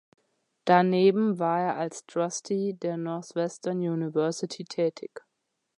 Daneben 0.65 1.37
war 1.37 1.59
er 1.61 1.75
als 1.75 2.07
Trustee 2.07 2.73
der 2.73 2.97
Northwestern 2.97 3.77
University 3.77 4.65
tätig. 4.65 5.23